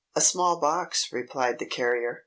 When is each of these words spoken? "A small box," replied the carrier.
"A 0.15 0.21
small 0.21 0.59
box," 0.59 1.13
replied 1.13 1.59
the 1.59 1.67
carrier. 1.67 2.17